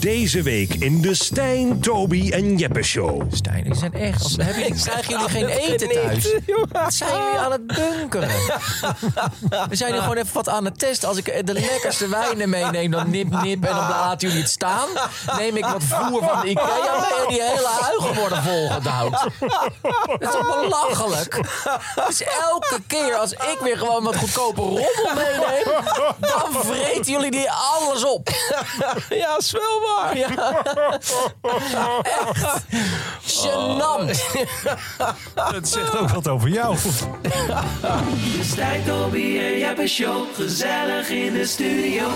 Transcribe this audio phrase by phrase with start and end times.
[0.00, 3.22] Deze week in de Stijn, Toby en Jeppe Show.
[3.32, 4.22] Stijn, die zijn echt...
[4.22, 6.34] Als, hebben jullie, krijgen jullie geen eten thuis?
[6.72, 8.28] Wat zijn jullie aan het bunkeren?
[9.68, 11.08] We zijn hier gewoon even wat aan het testen.
[11.08, 14.88] Als ik de lekkerste wijnen meeneem, dan nip nip en dan laten jullie het staan.
[15.38, 17.68] Neem ik wat voer van de Ikea mee die hele
[18.06, 19.12] huigen worden volgedouwd.
[20.18, 21.40] Dat is toch belachelijk?
[22.06, 25.64] Dus elke keer als ik weer gewoon wat goedkope rommel meeneem,
[26.20, 28.28] dan vreten jullie die alles op.
[29.08, 30.16] Ja, is wel waar.
[30.16, 30.62] Ja.
[32.02, 32.64] Echt.
[33.22, 34.22] Gênant.
[35.34, 36.76] Dat zegt ook wat over jou.
[37.22, 40.24] De Stijn, Toby en Jeppe Show.
[40.34, 42.08] Gezellig in de studio.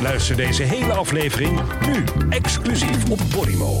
[0.00, 3.80] Luister deze hele aflevering nu exclusief op Podimo.